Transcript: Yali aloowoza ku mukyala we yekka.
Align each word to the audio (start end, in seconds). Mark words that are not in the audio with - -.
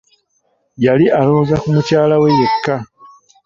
Yali 0.85 1.05
aloowoza 1.19 1.55
ku 1.61 1.67
mukyala 1.75 2.15
we 2.21 2.29
yekka. 2.39 2.75